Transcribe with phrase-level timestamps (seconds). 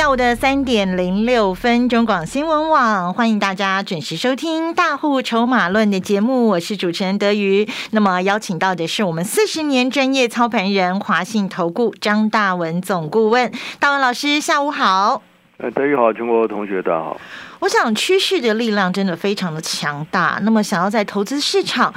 [0.00, 7.68] 下午的三点零六分，中广新闻网欢迎大家准时收听《大户筹码论》的节目，我是主持人德瑜。
[7.90, 15.20] 那么邀请到的是我们四十年专业操盘人华信投顾张大文总顾问，大文老师，下午好。
[15.58, 17.20] 呃，德瑜好，全国同学大家好。
[17.58, 21.92] 我想趋势的力量真的非常的强大，那么想要在投资市场。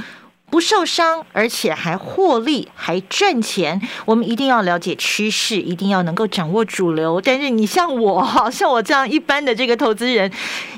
[0.53, 3.81] 不受伤，而且还获利，还赚钱。
[4.05, 7.19] 我们一定要了解趋势，一定要能够掌握主流。
[7.19, 10.31] 但是你像我哈，像我这样一般的这个投资人，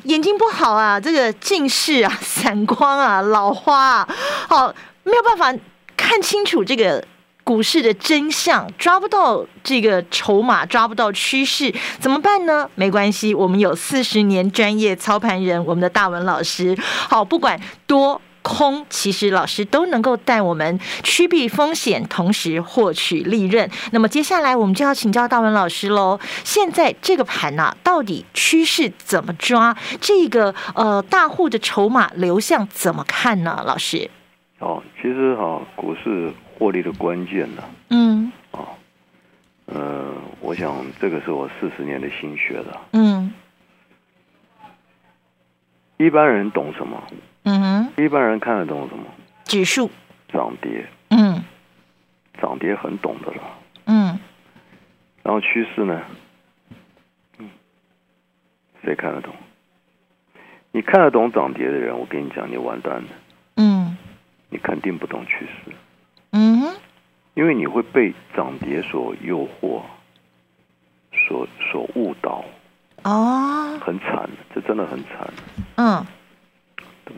[0.06, 4.08] 眼睛不好啊，这个近视啊、散光啊、老花啊，
[4.48, 5.54] 好没有办法
[5.98, 7.04] 看清楚这个
[7.44, 12.70] 股市的真相，抓不到这个筹码，抓不到趋势，怎么办呢？
[12.76, 16.78] 没关系，我们有四十年专业操盘人，我们的大文老师。
[17.10, 18.22] 好，不管多。
[18.46, 23.68] 空其实老师都能够带我们趋避风险，同时获取利润。
[23.92, 26.20] 那么接下来我们就要请教大文老师喽。
[26.44, 29.76] 现在这个盘呢，到底趋势怎么抓？
[30.00, 33.64] 这个呃大户的筹码流向怎么看呢？
[33.66, 34.08] 老师？
[34.60, 38.68] 哦，其实哈，股市获利的关键呢，嗯，哦，
[39.66, 42.82] 呃，我想这个是我四十年的心血了。
[42.94, 43.34] 嗯，
[45.98, 47.02] 一般人懂什么？
[47.46, 49.06] 嗯哼，一般人看得懂什么？
[49.46, 49.90] 指数。
[50.32, 51.44] 涨跌，嗯。
[52.42, 53.42] 涨跌很懂的了。
[53.86, 54.20] 嗯。
[55.24, 56.02] 然后趋势呢？
[57.40, 57.50] 嗯，
[58.84, 59.34] 谁看得懂？
[60.72, 63.08] 你看得懂涨跌的人，我跟你讲，你完蛋了。
[63.56, 63.96] 嗯。
[64.50, 65.72] 你肯定不懂趋势，
[66.32, 66.76] 嗯哼，
[67.34, 69.82] 因为你会被涨跌所诱惑，
[71.12, 72.46] 所所误导，
[73.04, 75.34] 哦，很惨，这真的很惨，
[75.76, 76.06] 嗯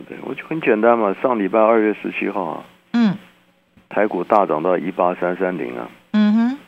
[0.08, 0.18] 对？
[0.22, 3.16] 我就很简单嘛，上礼拜二月十七号啊，嗯
[3.88, 6.58] 台股大涨到一八三三零啊，嗯哼，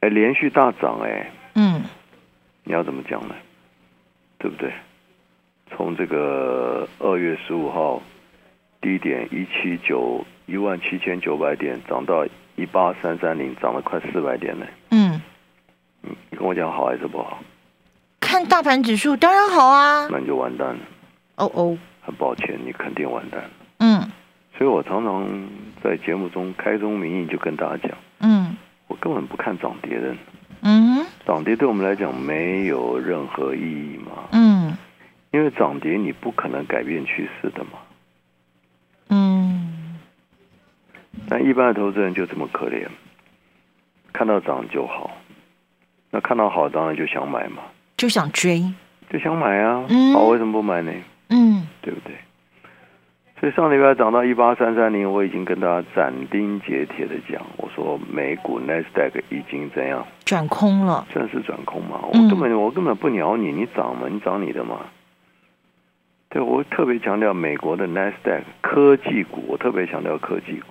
[0.00, 1.82] 哎，连续大涨哎，嗯
[2.64, 3.34] 你要怎么讲呢？
[4.38, 4.72] 对不对？
[5.70, 8.00] 从这个二月十五号
[8.80, 12.26] 低点一七九一万七千九百点涨到
[12.56, 14.66] 一八三三零，涨了快四百点呢。
[14.90, 15.20] 嗯，
[16.02, 17.38] 你你跟我讲好还是不好？
[18.20, 20.08] 看大盘指数当然好啊。
[20.10, 20.78] 那你就完蛋了。
[21.36, 23.50] 哦哦，很抱歉，你肯定完蛋了。
[23.78, 24.10] 嗯
[24.56, 25.26] 所以我常常
[25.82, 28.56] 在节目中开宗明义就跟大家讲，嗯
[28.86, 30.14] 我根本不看涨跌的，
[30.62, 34.28] 嗯涨跌对我们来讲没有任何意义嘛。
[34.32, 34.76] 嗯
[35.32, 37.70] 因为涨跌你不可能改变趋势的嘛。
[39.08, 39.98] 嗯
[41.28, 42.86] 但一般的投资人就这么可怜，
[44.12, 45.10] 看到涨就好，
[46.10, 47.62] 那看到好当然就想买嘛，
[47.96, 48.62] 就想追。
[49.10, 49.84] 就想买啊。
[49.88, 50.92] 嗯好，为什么不买呢？
[51.28, 52.14] 嗯对不对？
[53.40, 61.06] 所以上礼拜涨到一八三三零，我已经跟大家斩钉截铁的讲，我说美股 n e s d a q 已经怎样转空了。
[61.12, 62.00] 正式转空嘛？
[62.04, 64.80] 我嗯根本、我根本不鸟你，你涨嘛，你涨你的嘛。
[66.30, 70.66] 对，我特别强调美国的 n e s d a q 科技股，我特别强调科技股，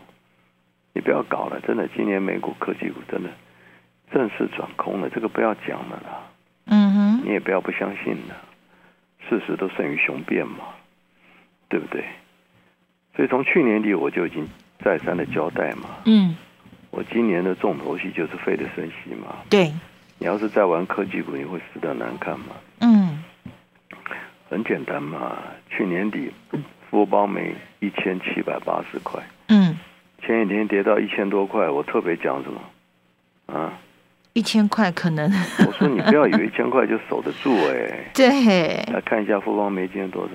[0.94, 3.30] 你不要搞了，真的，今年美股科技股真的
[4.12, 6.24] 正式转空了，这个不要讲了啦，
[6.68, 8.36] 嗯哼你也不要不相信了，
[9.30, 10.66] 事实都胜于雄辩嘛，
[11.70, 12.04] 对不对？
[13.16, 14.48] 所以从去年底我就已经
[14.84, 16.36] 再三的交代嘛，嗯，
[16.90, 19.72] 我今年的重头戏就是费的升息嘛，对，
[20.18, 22.56] 你要是再玩科技股，你会死的难看嘛。
[22.80, 23.24] 嗯
[24.50, 25.38] 很简单嘛，
[25.70, 26.32] 去年底
[26.90, 29.78] 富邦煤一千七百八十块，嗯，
[30.22, 32.62] 前几天跌到一千多块，我特别讲什么
[33.48, 33.74] 啊？
[34.34, 38.84] 一千块可能我说你不要以为一千块就守得住哎、 对。
[38.92, 40.32] 来看一下富邦煤今天多少？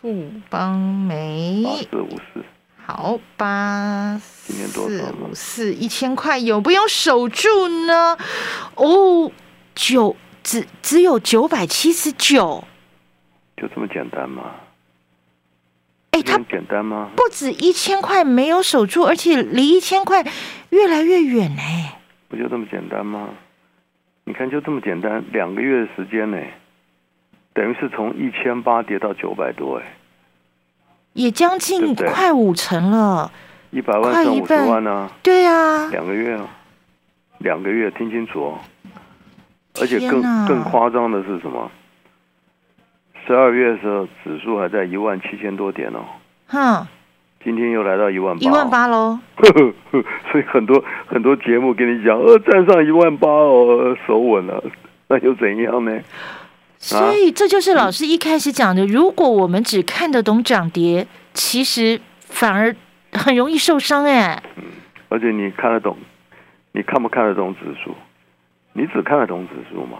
[0.00, 2.44] 富邦煤八四五四，
[2.84, 7.48] 好八今天多四少五四一千块有不用守住
[7.86, 8.18] 呢？
[8.76, 9.32] 哦，
[9.74, 12.64] 九只只有九百七十九。
[13.56, 14.50] 就这么简单吗？
[16.14, 17.10] 哎，它简单吗？
[17.16, 20.24] 不止一千块没有守住，而且离一千块
[20.70, 21.98] 越来越远哎。
[22.28, 23.30] 不就这么简单吗？
[24.22, 26.38] 你看，就这么简单，两个月的时间呢，
[27.52, 29.96] 等于是从一千八跌到九百多，哎，
[31.14, 33.32] 也将近快五成了。
[33.72, 36.48] 一百万剩五十万呢、对啊，两个月啊，
[37.38, 38.58] 两个月，听清楚哦。
[39.80, 41.68] 而且更更夸张的是什么？
[43.26, 46.04] 十二月的时候，指数还在一万七千多点哦，
[46.46, 46.86] 哼，
[47.42, 49.18] 今天又来到一万八，一万，八喽。
[50.30, 54.62] 所以很多很多节目跟你讲，呃，站上一万八哦，手稳了，
[55.08, 56.00] 那又怎样呢？
[56.78, 62.74] 所以这就是老师一开始讲的，如果我们只看得懂涨跌，其实反而
[63.12, 64.42] 很容易受伤哎。
[65.08, 65.96] 而且你看得懂，
[66.72, 67.94] 你看不看得懂指数？
[68.74, 69.98] 你只看得懂指数嘛？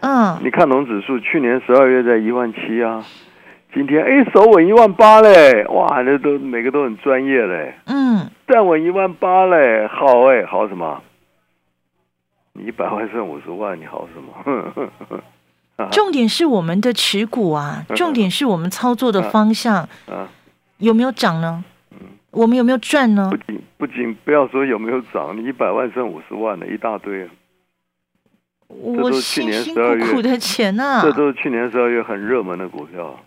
[0.00, 3.04] 嗯，你看龙指数，去年十二月在一万七啊，
[3.74, 11.02] 今天哎手稳一万八嘞，哇，那都每个都很专业嘞，嗯，站稳一万八嘞，好哎，好什么？
[12.54, 15.20] 你一百万剩五十万，你好什么？
[15.90, 19.76] 重点是我们的持股啊， 重点是我们操作的 方向
[20.06, 20.28] 啊，
[20.78, 21.64] 有没有涨呢？
[22.32, 23.36] 我们有没有赚呢不？
[23.36, 27.28] 仅不仅不要说有没有涨，你一百万剩五十万的一大堆，
[28.82, 33.18] 我都是去辛辛年12月苦苦的钱呐、这都是去年十二月很热门的股票，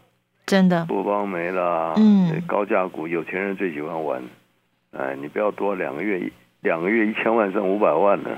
[0.46, 4.22] 真的，富邦没了，嗯高价股，有钱人最喜欢玩。
[4.98, 6.32] 哎，你不要多两个月一
[6.62, 8.30] 两个月一千万剩五百万的，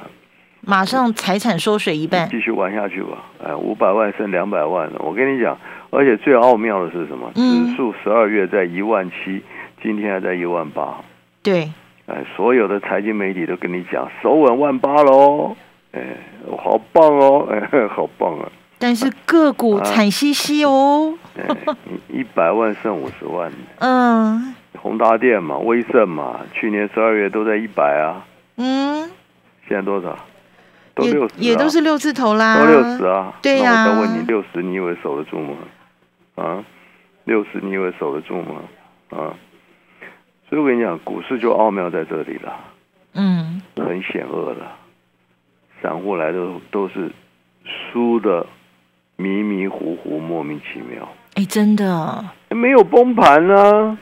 [0.61, 2.27] 马上财产缩水一半。
[2.29, 3.23] 继续玩下去吧。
[3.43, 5.57] 哎，五百万剩两百万了，我跟你讲，
[5.91, 7.31] 而且最奥妙的是什么？
[7.35, 9.41] 嗯指数十二月在一万七，
[9.83, 10.97] 今天还在一万八。
[11.43, 11.71] 对，
[12.07, 15.55] 哎，所有的财经媒体都跟你讲，手稳万八喽。
[15.95, 16.18] 哎，
[16.62, 18.51] 好棒哦，哎， 好棒啊！
[18.77, 21.18] 但是个股啊惨兮兮哦。
[22.09, 28.25] 一百万剩五十万，嗯宏达电嘛，威盛嘛，去年十二月都在一百啊，
[28.57, 29.09] 嗯，
[29.68, 30.18] 现在多少？
[30.94, 32.59] 都也六十、啊，也都是六字头啦。
[32.59, 33.33] 都六十啊。
[33.41, 35.56] 对呀那我再问你，六十你以为守得住吗？
[36.36, 36.63] 啊，
[37.24, 38.62] 六十你以为守得住吗？
[39.12, 39.31] 啊，
[40.50, 42.53] 所以我跟你讲，股市就奥妙在这里了，
[43.13, 44.62] 嗯，很险恶的。
[45.85, 46.39] 散户来的
[46.71, 47.11] 都是
[47.63, 48.43] 输的
[49.17, 51.07] 迷迷糊糊、莫名其妙。
[51.35, 53.95] 哎，真的，没有崩盘呢、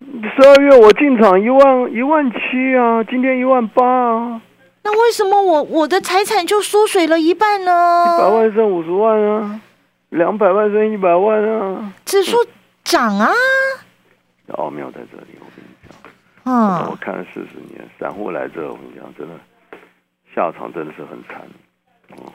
[0.00, 4.42] 十二月我进场一万一万七啊，今天一万八啊，
[4.82, 7.72] 那为什么我我的财产就缩水了一半呢
[8.04, 8.28] 一百？
[8.28, 9.58] 万剩五十万啊，
[10.10, 12.36] 两百万剩一百万啊，指数
[12.84, 13.30] 涨啊，
[14.48, 15.96] 奥妙在这里，我跟你讲，
[16.44, 16.52] 嗯
[16.86, 19.34] 我嗯，看了四十年，散户来这，我跟你讲，真的
[20.36, 21.40] 下场真的是很惨。
[22.10, 22.32] 哦，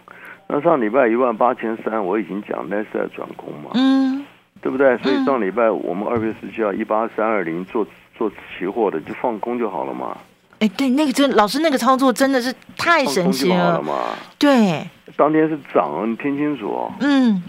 [0.48, 4.25] 那上礼拜一万八千三，我已经讲那是在转空嘛，嗯，
[4.59, 4.98] 对不对？
[4.98, 7.88] 所以嗯上礼拜我们二月十七号一八三二零做
[8.18, 10.18] 做期货的就放空就好了嘛，
[10.59, 13.94] 哎，对，那个真老师那个操作真的是太神奇了，了嘛。
[14.38, 17.42] 对，当天是涨哦，你听清楚哦，嗯，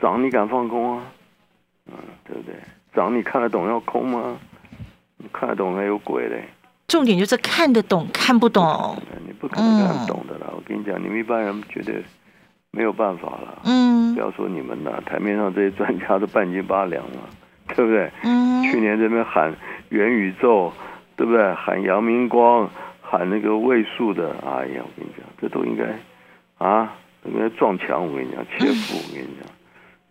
[0.00, 1.02] 涨你敢放空啊？
[1.86, 1.94] 嗯，
[2.24, 2.54] 对不对？
[2.94, 4.36] 涨你看得懂要空吗？
[5.16, 6.44] 你看得懂还有鬼嘞！
[6.88, 8.96] 重点就是看得懂看不懂，
[9.40, 10.46] 不可能看得懂的啦。
[10.54, 12.02] 我跟你讲，你们一般人绝对
[12.70, 13.62] 没有办法了。
[13.64, 17.30] 嗯不要说你们了，台面上这些专家都半斤八两了，
[17.74, 18.10] 对不对？
[18.24, 19.54] 嗯，去年这边喊
[19.88, 20.72] 元宇宙，
[21.16, 21.54] 对不对？
[21.54, 22.68] 喊阳明光，
[23.00, 25.84] 喊那个位数的，哎呀，我跟你讲，这都应该
[26.58, 26.92] 啊，
[27.24, 28.04] 应该撞墙。
[28.04, 29.48] 我跟你讲，切腹，我跟你讲，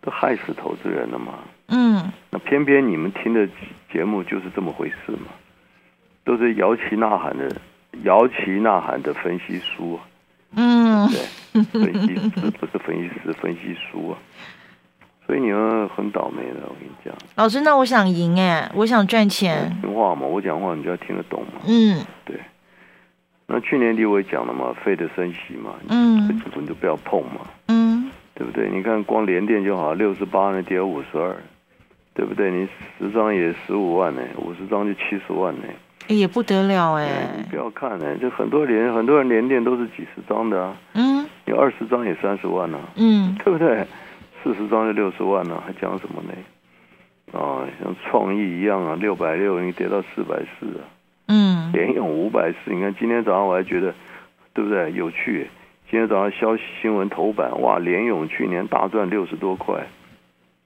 [0.00, 1.34] 都害死投资人了嘛。
[1.68, 3.46] 嗯，那偏偏你们听的
[3.92, 5.28] 节目就是这么回事嘛，
[6.24, 7.48] 都是摇旗呐喊的，
[8.04, 10.00] 摇旗呐喊的分析书啊，
[10.56, 14.18] 嗯，对，分析师不是分析师，分析书啊。
[15.26, 21.60] 所以你们很倒霉的，我跟你讲，老师，那我想赢哎，我想赚钱，听话嘛，我讲话你就要听得懂嘛。
[21.68, 22.36] 嗯对
[23.46, 28.68] 那去年底我也讲了嘛，费的升息嘛，嗯这股你就不要碰嘛，嗯，对不对？
[28.70, 31.36] 你看光联电就好，六十八呢跌五十二，
[32.14, 32.50] 对不对？
[32.50, 32.68] 你
[32.98, 35.62] 十张也十五万呢，五十张就七十万呢。
[35.66, 35.74] 哎
[36.16, 43.84] 也不得了哎，不要看呢，就很多连很多人连电都是几十张的啊，嗯有二十张也三十万呢、嗯 对不对？
[44.42, 47.38] 四十张就六十万了、还讲什么呢？
[47.38, 50.82] 啊，像创意一样啊，六百六你跌到四百四啊，
[51.28, 53.94] 嗯联咏五百四，你看今天早上我还觉得，
[54.52, 54.92] 对不对？
[54.92, 55.48] 有趣。
[55.90, 59.84] 今天早上消息新闻头版，哇，联咏去年大赚六十多块，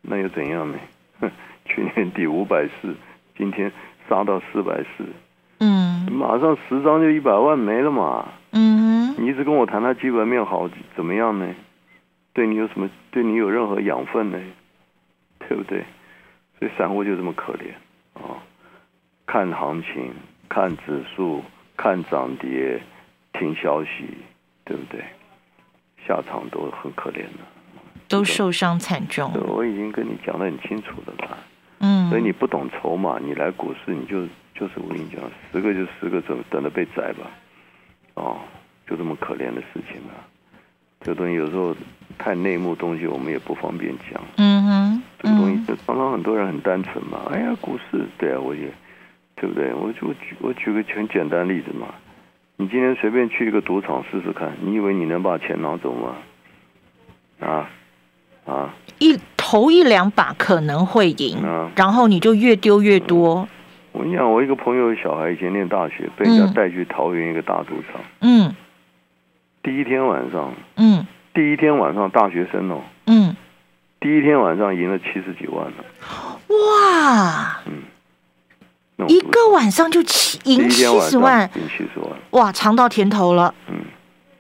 [0.03, 0.79] 那又怎样呢？
[1.21, 1.31] 哼，
[1.65, 2.95] 去年底五百四，
[3.39, 3.73] 今天
[4.09, 5.05] 杀到四百四，
[6.09, 8.29] 嗯马上十张就一百万没了嘛。
[8.53, 11.55] 嗯你一直跟我谈他基本面好怎么样呢？
[12.33, 12.89] 对你有什么？
[13.11, 14.39] 对你有任何养分呢？
[15.39, 15.85] 对不对？
[16.59, 17.69] 所以散户就这么可怜
[18.15, 18.39] 啊、
[19.27, 20.13] 看行情，
[20.49, 21.43] 看指数，
[21.77, 22.81] 看涨跌，
[23.33, 23.91] 听消息，
[24.65, 25.05] 对不对？
[26.07, 27.41] 下场都很可怜的。
[28.09, 31.39] 都受伤惨重，，我已经跟你讲得很清楚了啦。
[31.79, 35.21] 嗯，所以你不懂筹码，你来股市你就就是我跟你讲，
[35.53, 37.31] 十个就十个等等着被宰吧，
[38.15, 38.39] 哦，
[38.87, 40.15] 就这么可怜的事情啊。
[41.01, 41.77] 这个东西有时候
[42.17, 44.23] 太内幕东西，我们也不方便讲。
[44.37, 47.23] 嗯哼，这个东西就常常很多人很单纯嘛。
[47.31, 48.73] 哎呀，股市，对啊，我也，
[49.37, 49.75] 对不对？
[49.75, 51.95] 我就举我举个很简单例子嘛。
[52.57, 56.17] 你今天随便去一个赌场试试看，你以为你能把钱拿走吗？
[57.41, 57.69] 啊
[58.47, 58.73] 啊！
[59.01, 59.19] 一
[59.55, 61.39] 头一两把可能会赢，
[61.77, 63.47] 然后你就越丢越多。
[63.93, 68.01] 我跟你讲，我一个朋友小孩以前念大学，被人家带去桃园一个大赌场。
[68.23, 68.53] 嗯。
[69.63, 70.53] 第一天晚上。
[70.75, 71.07] 嗯。
[71.33, 72.81] 第一天晚上，大学生哦。
[73.07, 73.37] 嗯。
[74.01, 75.85] 第一天晚上赢了七十几万了。
[76.49, 77.61] 哇。
[77.67, 79.07] 嗯。
[79.07, 83.55] 一个晚上就七赢七十万，赢七十万，哇，尝到甜头了。
[83.69, 83.77] 嗯，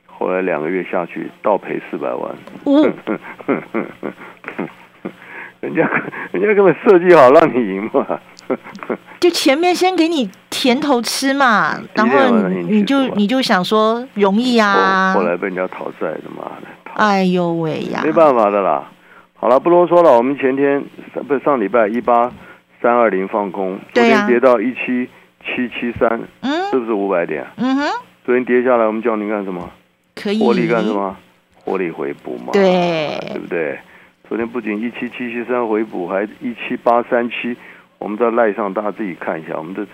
[0.09, 2.35] 后来两个月下去，倒赔四百万。
[5.64, 5.90] 人家
[6.33, 8.06] 人家根本设计好让你赢嘛。
[9.21, 15.12] 就前面先给你甜头吃嘛， 然后你就你就想说容易啊。
[15.14, 16.52] 后来被人家讨债的嘛。
[16.94, 18.02] 哎呦喂呀！
[18.04, 18.88] 没办法的啦。
[19.35, 20.16] 好了，不啰嗦了。
[20.16, 20.85] 我们前天
[21.26, 22.30] 不上礼拜一八。
[22.83, 25.09] 三二零放空，昨天跌到一七
[25.42, 27.42] 七七三，嗯，是不是五百点？
[27.56, 27.88] 嗯哼，
[28.26, 29.71] 昨天跌下来，我们叫你干什么？
[30.14, 31.16] 可以获利干什么？
[31.64, 33.78] 获利回补嘛，对，对不对？
[34.35, 37.57] 昨天不仅一七七七三回补，还一七八三七，
[38.00, 39.87] 我们在赖上大家自己看一下，我们的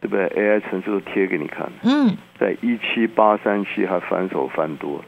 [0.00, 5.00] 对不对？AI 城市都贴给你看，嗯，在一七八三七还反手翻多，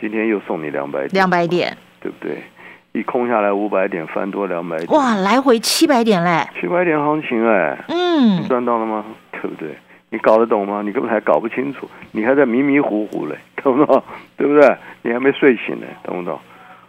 [0.00, 2.42] 今天又送你两百点，两百点，对不对？
[2.94, 6.48] 一空下来五百点，翻多两百点，哇，来回七百点嘞！
[6.60, 9.04] 七百点行情哎，嗯，你赚到了吗？
[9.30, 9.68] 对不对？
[10.10, 10.82] 你搞得懂吗？
[10.84, 14.02] 你根本还搞不清楚，你还在迷迷糊糊嘞，懂不懂？
[14.36, 14.76] 对不对？
[15.02, 16.36] 你还没睡醒呢，懂不懂？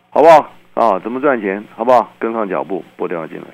[0.09, 0.51] 好不好？
[0.77, 1.63] 啊，怎么赚钱？
[1.75, 2.07] 好不好？
[2.19, 3.47] 跟上脚步，拨电话进来。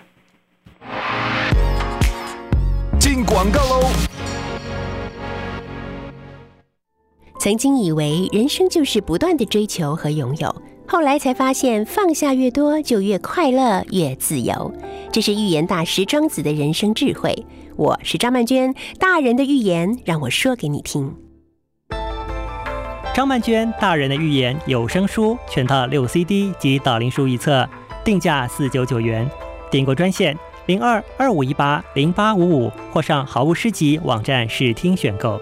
[3.00, 3.88] 进广告喽！
[7.39, 10.53] 曾经以为人生就是不断的追求和拥有。
[10.86, 14.74] 后来才发现，放下越多，就越快乐、越自由。
[15.10, 17.34] 这是预言大师庄子的人生智慧。
[17.77, 21.15] 我是张曼娟，大人的预言让我说给你听。
[23.13, 27.70] 张曼娟大人的预言有声书全套六 CD 及导灵书一册，
[28.03, 29.29] 定价四九九元。
[29.70, 35.39] 订购专线零二二五一八零八五五，或上好物诗集网站试听选购。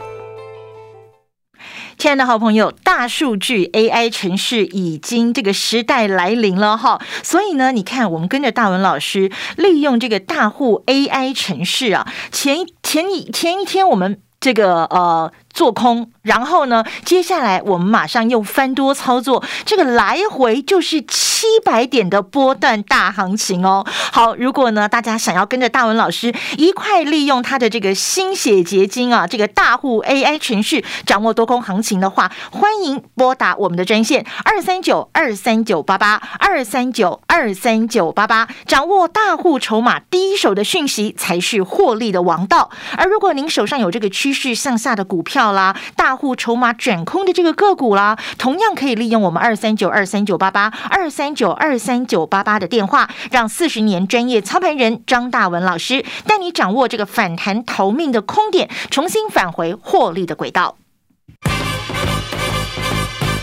[1.98, 15.32] 亲爱的好朋友，大数据 AI 城市已经这个时代来临了哈，所以呢，你看我们跟着大文老师，利用这个大户 AI 城市啊，前前一前一天我们这个呃。
[15.52, 16.84] 做空，然后呢？
[17.04, 23.86] 接下来我们马上又翻多操作，这个来回就是七百点的波段大行情哦。
[24.12, 42.70] 好，如果呢大家想要跟着大文老师一块利用他的这个心血结晶啊，这个大户 AI 程序掌握多空行情的话，欢迎拨打我们的专线二三九二三九八八二三九二三九八八，掌握大户筹码第一手的讯息才是获利的王道。
[42.98, 60.76] 而如果您手上有这个趋势向下的股票，到啦，大户筹码转空的这个个股啦，同样可以利用我们二三九二三九八八二三九二三九八八的电话，让四十年专业操盘人张大文老师带你掌握这个反弹逃命的空点，重新返回获利的轨道。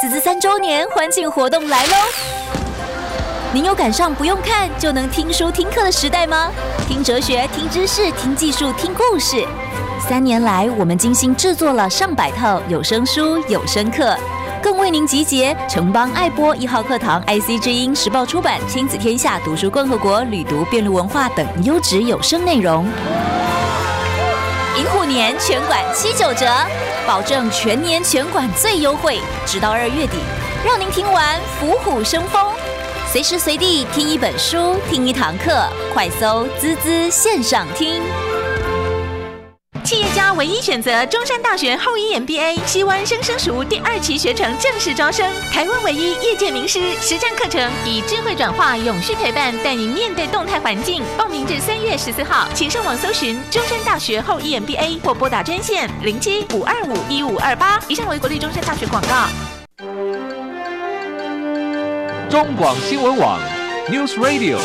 [0.00, 1.96] 子子三周年欢庆活动来喽！
[3.50, 6.50] 您有赶上不用看就能听书听课的时代吗？
[6.86, 9.42] 听哲学、听知识、听技术、听故事。
[10.06, 14.14] 三年来，我们精心制作了上百套有声书、有声课，
[14.62, 22.86] 更为您集结城邦爱播一号课堂、IC 之音、时报出版、亲子天下、读书共和国、旅读辩论文化等优质有声内容。
[24.76, 26.46] 银虎年全馆七九折。
[27.06, 30.18] 保证全年全馆最优惠，直到二月底，
[30.64, 32.52] 让您听完虎虎生风，
[33.10, 38.02] 随时随地听一本书，听一堂课，快搜滋滋线上听。
[40.34, 51.02] 唯一选择中山大学后一 MBA，西湾生生熟第二期学程正式招生，台湾唯一业界名师实战课程，以智慧转化、永续陪伴，带您面对动态环境。
[51.16, 57.80] 报名至三月十四号，请上网搜寻中山大学后一 MBA 或拨打专线零七五二五一五二八。
[57.88, 59.28] 以上为国立中山大学广告。
[62.28, 63.40] 中广新闻网
[63.88, 64.58] ，News Radio。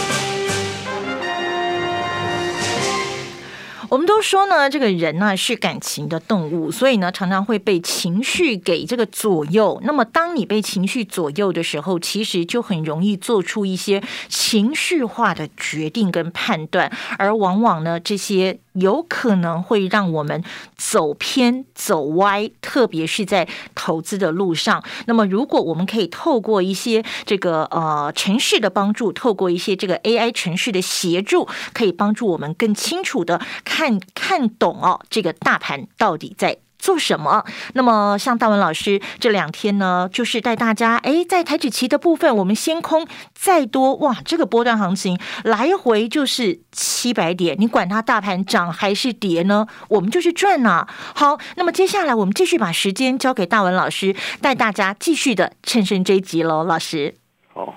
[3.92, 9.82] 我们都说呢，这个人呢是感情的动物，所以呢常常会被情绪给这个左右。
[9.84, 18.58] 那么当你被情绪左右的时候，其实就很容易做出一些情绪化的决定跟判断，而往往呢这些。
[18.74, 20.44] 有可能会让我们
[20.76, 24.84] 走偏、走歪，特别是在投资的路上。
[25.06, 36.58] 那么，如果我们可以透过一些这个呃城市的帮助，透过一些这个 AI 城市的协助，可以帮助我们更清楚的看看懂哦，这个大盘到底在。
[36.82, 37.46] 做什么？
[37.76, 49.68] 那么像大文老师这两天呢，就是带大家哎，在台指期的部分，我们先空再多哇，这个波段行情来回就是七百点，你管它大盘涨还是跌呢？
[49.90, 50.88] 我们就是赚呐。
[51.16, 57.14] 好，那么接下来我们继续把时间交给大文老师，带大家继续的趁胜追击喽，老师。
[57.54, 57.76] 好，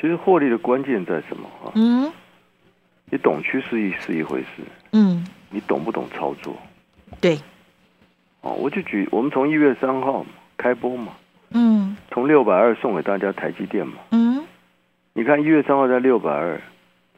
[0.00, 1.72] 其实获利的关键在什么啊？
[1.74, 2.12] 嗯，
[3.10, 4.62] 你懂趋势一是一回事，
[4.92, 6.56] 嗯，你懂不懂操作？
[7.20, 7.40] 对。
[8.46, 10.24] 哦，我就举我们从一月三号
[10.56, 11.12] 开播嘛，
[11.50, 14.46] 嗯，从六百二送给大家台积电嘛，嗯，
[15.14, 16.60] 你看一月三号在六百二，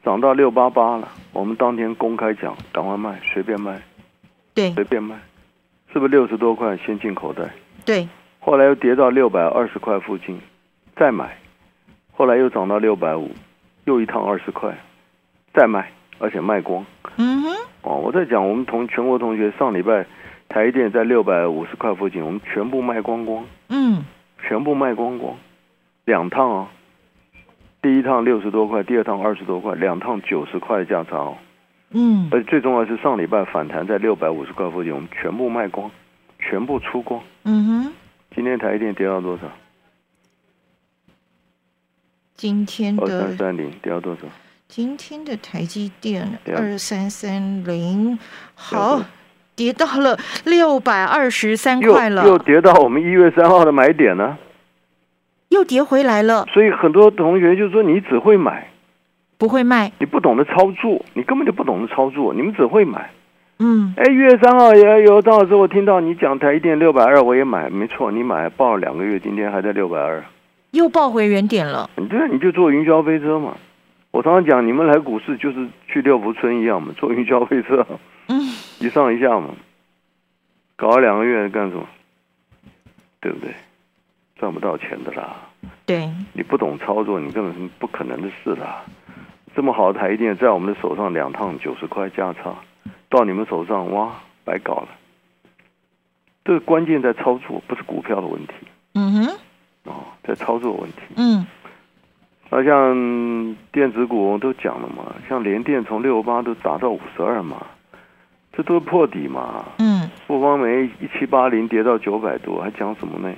[0.03, 3.79] 涨到六八八了，我们当天公开讲，赶快卖，随便卖，
[4.55, 5.17] 对，随便卖，
[5.93, 7.43] 是不是六十多块先进口袋？
[7.85, 8.09] 对，
[8.41, 10.41] 后来又跌到六百二十块附近，
[10.97, 11.37] 再买，
[12.11, 13.31] 后来又涨到六百五，
[13.85, 14.75] 又一趟二十块，
[15.53, 16.83] 再卖，而且卖光，
[17.19, 20.07] 嗯哼，哦，我在讲我们同全国同学上礼拜。
[20.49, 23.45] 台电在六百五十块附近，我们全部卖光光。
[23.69, 24.03] 嗯，
[24.43, 25.37] 全部卖光光，
[26.07, 26.69] 两趟啊，
[27.83, 31.37] 第一趟六十多块，第二趟二十多块，两趟九十块的价差哦。
[31.91, 35.91] 嗯，而且最重要是上礼拜反弹在六百五十块附近，我们全部卖光，
[36.39, 37.23] 全部出光。
[37.45, 37.93] 嗯哼，
[38.35, 39.45] 今天台电跌到多少？
[42.35, 44.23] 今天的二三三零跌到多少？
[44.67, 48.19] 今天的台积电二三三零，
[48.55, 49.03] 好。
[49.59, 54.39] 跌到了六百二十三块了，又跌到我们一月三号的买点呢，
[55.49, 56.47] 又跌回来了。
[56.55, 58.69] 所以很多同学就说你只会买，
[59.37, 63.11] 不会卖，你不懂得操作，你根本就不懂得操作，你们只会买。
[63.59, 70.23] 嗯，哎，一月三号也有到时候我听到你讲台电六百二，我也买，没错，你买报了两个月，今天还在六百二，
[70.71, 71.91] 又报回原点了。
[72.09, 73.57] 对，你就坐云霄飞车嘛。
[74.13, 77.85] 我常常讲，你们来股市就是去六福村一样嘛，坐云霄飞车。
[78.29, 78.41] 嗯，
[78.79, 79.55] 一上一下嘛，
[80.77, 81.87] 搞了两个月干什么？
[83.21, 83.53] 对不对？
[84.37, 85.37] 赚不到钱的啦。
[85.85, 86.09] 对。
[86.33, 88.85] 你不懂操作，你根本是不可能的事啦。
[89.57, 92.55] 这么好的台电在我们的手上两趟九十块价差，
[93.09, 94.13] 到你们手上哇，
[94.45, 94.89] 白搞了。
[96.45, 98.55] 这个关键在操作，不是股票的问题。
[98.95, 99.39] 嗯哼。
[99.85, 100.99] 哦，在操作问题。
[101.17, 101.45] 嗯。
[102.51, 107.67] 那像电子股都讲了嘛，像联电从六八都打到五十二嘛。
[108.59, 109.65] 这都是破底嘛？
[109.79, 113.33] 嗯，富邦煤一七八零跌到九百多，还讲什么呢？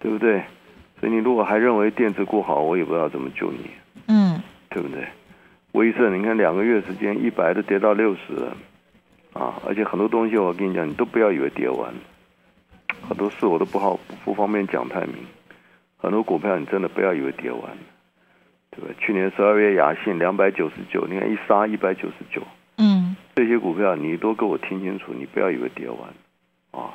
[0.00, 0.42] 对不对？
[0.98, 3.70] 所以你如果还认为电子股好，我也不知道怎么救你。
[4.08, 5.06] 嗯，对不对？
[5.72, 8.56] 威盛，你看两个月时间，一百都跌到六十了
[9.34, 9.60] 啊！
[9.66, 11.92] 而且很多东西，我跟你讲，你都不要以为跌完，
[13.06, 15.16] 很多事我都不好不方便讲太明。
[15.98, 17.76] 很多股票你真的不要以为跌完了，
[18.70, 18.94] 对吧？
[18.98, 22.40] 去年十二月雅信两百九十九，你看一杀一百九十九。
[22.82, 26.00] 嗯，这些股票你都给我听清楚，你不要以为跌完
[26.72, 26.90] 啊。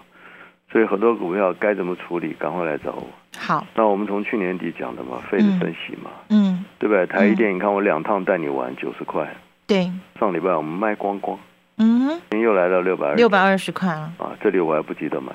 [0.70, 3.08] 所以很多股票该怎么处理，赶快来找我。
[3.38, 7.08] 好，那我们从去年底讲的嘛，费的升息嘛，嗯，对不对？
[7.08, 9.34] 台一电，你看我两趟带你玩九十块，
[9.66, 11.40] 对，上礼拜我们卖光光，
[11.78, 14.36] 嗯，今天又来到六百二，六百二十块了啊。
[14.42, 15.32] 这里我还不急得买，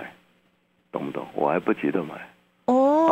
[0.93, 1.27] 懂不懂？
[1.35, 2.15] 我还不急得买。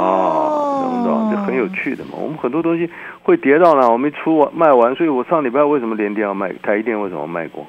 [0.01, 1.31] 哦，啊，懂不懂？
[1.31, 2.13] 这很有趣的嘛。
[2.15, 2.89] 我们很多东西
[3.23, 6.53] 会跌到呢，我没出完卖完，所以我上礼拜为什么连跌要卖？
[6.63, 7.67] 台一电为什么卖光？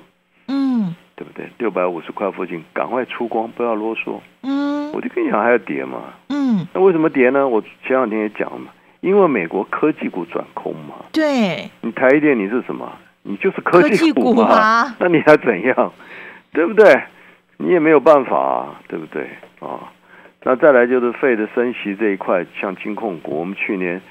[0.47, 1.49] 嗯，对不对？
[1.57, 4.19] 六百五十块附近，赶快出光，不要啰嗦。
[4.43, 5.99] 嗯，我就跟你讲还要跌嘛。
[6.29, 7.47] 嗯，那为什么跌呢？
[7.47, 10.95] 我前两天也讲了嘛，因为美国科技股转空嘛。
[11.11, 12.91] 对，你台一电你是什么？
[13.23, 14.95] 你就是科技股嘛。
[14.99, 15.91] 那你还怎样？
[16.53, 17.01] 对不对？
[17.57, 19.29] 你也没有办法，对不对？
[19.59, 19.91] 啊。
[20.43, 24.01] 那再来就是费的升息这一块，像金控股，我们去年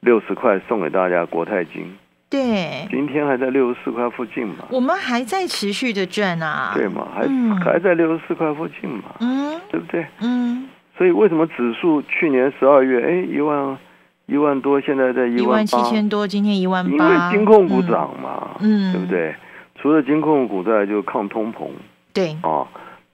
[0.00, 1.96] 六十块送给大家国泰金，
[2.28, 7.28] 对，今天还在六十四块附近嘛，我们还在持续的赚啊，对嘛，还
[7.64, 10.04] 还在六十四块附近嘛，嗯，对不对？
[10.20, 10.68] 嗯，
[10.98, 13.78] 所以为什么指数去年十二月哎一万
[14.26, 19.32] 一万多，现在在一万七千多，今天一万八，因为金控股涨嘛，嗯，对不对？
[19.80, 21.68] 除了金控股，再来就抗通膨，
[22.12, 22.66] 对，啊。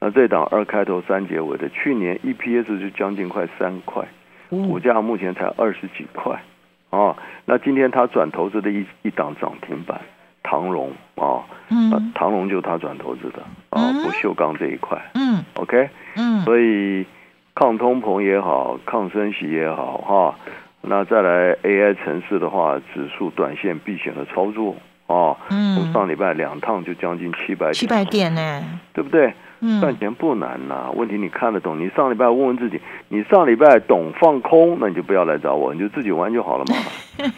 [0.05, 4.05] 那这档二开头三结尾的，去年 EPS 就将近快三块，
[4.49, 6.43] 股价目前才二十几块，
[6.91, 10.01] 啊，那今天他转投资的一一档涨停板，
[10.43, 13.39] 唐荣啊，呃嗯唐荣就是他转投资的
[13.71, 14.03] 啊，嗯。
[14.03, 16.41] 不锈钢这一块嗯，OK，嗯。
[16.41, 17.07] 所以
[17.55, 20.35] 抗通膨也好，抗升息也好哈，
[20.81, 24.75] 那再来 AI 城市的话，指数短线避险的操作
[25.07, 29.33] 啊，从嗯，上礼拜两趟就将近七百七百点呢，对不对？
[29.65, 31.79] 嗯赚钱不难呐、问题你看得懂。
[31.79, 36.75] 你上礼拜问问自己，你上礼拜懂放空，那你就不要来找我，你就自己玩就好了嘛。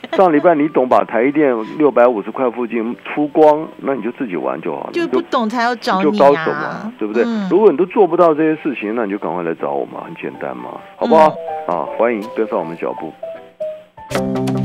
[0.17, 4.91] 上礼拜你懂把台积电六百五十块附近出光，那你就自己玩就好了。
[4.95, 7.23] 就不懂才要找你你就高手啊嘛，，对不对？
[7.27, 11.35] 嗯如果你都做不到这些事情，那你就赶快来找我嘛，很简单嘛，好不好？
[11.69, 14.64] 嗯啊，欢迎跟上我们脚步。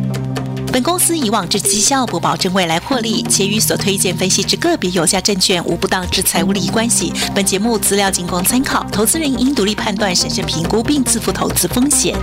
[0.72, 7.12] 本公司以往之绩效不保证未来获利，且与所推荐分析之个别有价证券无不当之财务利益关系。
[7.34, 12.16] 本节目资料仅供参考，投资人应独立判断、审慎评估并自负投资风险。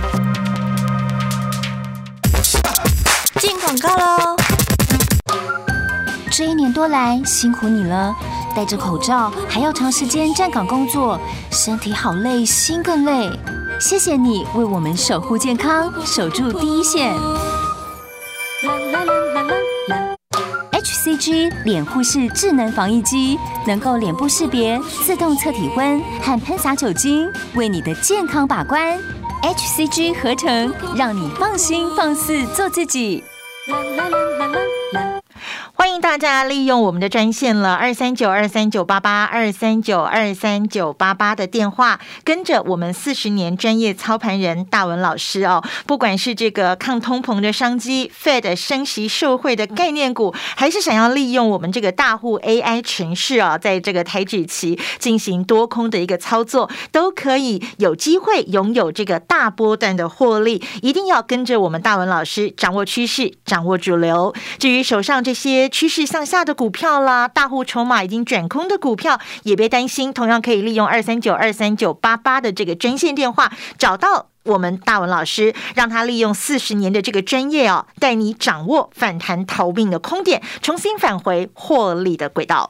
[3.39, 4.35] 进广告喽！
[6.31, 8.15] 这一年多来辛苦你了，
[8.55, 11.19] 戴着口罩还要长时间站岗工作，
[11.51, 13.29] 身体好累，心更累。
[13.79, 17.13] 谢谢你为我们守护健康，守住第一线。
[21.17, 28.97] G 脸护式智能防疫机能够脸部识别、自动测体温和喷洒酒精，为你的健康把关。
[29.41, 33.23] HCG 合成，让你放心放肆做自己。
[35.73, 60.63] 欢迎大家利用我们的专线了，二三九二三九八八二三九二三九八八的电话，跟着我们四十年专业操盘人大文老师哦，不管是这个抗通膨的商机、Fed 升息受惠的概念股，还是想要利用我们这个大户 AI 城市啊，在这个台指期进行多空的一个操作，都可以有机会拥有这个大波段的获利。
[60.81, 64.33] 一定要跟着我们大文老师掌握趋势，掌握主流。
[64.57, 74.27] 至于手上这些趋势向下的股票啦，大户筹码已经转空的股票，也别担心，同样可以利用二三九二三九八八的这个专线电话找到。
[74.43, 82.69] 我们大文老师让他利用四十年的这个专业哦，带你掌握反弹逃命的空点，重新返回获利的轨道。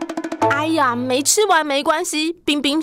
[0.49, 2.79] 哎呀，没吃完没关系，冰冰